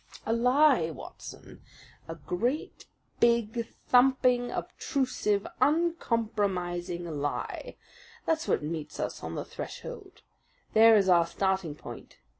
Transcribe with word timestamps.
"A 0.25 0.33
lie, 0.33 0.89
Watson 0.89 1.61
a 2.07 2.15
great, 2.15 2.87
big, 3.19 3.67
thumping, 3.87 4.49
obtrusive, 4.49 5.45
uncompromising 5.61 7.05
lie 7.05 7.77
that's 8.25 8.47
what 8.47 8.63
meets 8.63 8.99
us 8.99 9.21
on 9.21 9.35
the 9.35 9.45
threshold! 9.45 10.23
There 10.73 10.95
is 10.95 11.07
our 11.07 11.27
starting 11.27 11.75
point. 11.75 12.17